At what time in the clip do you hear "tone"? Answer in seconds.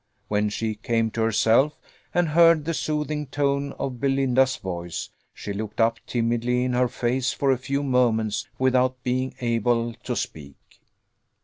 3.27-3.73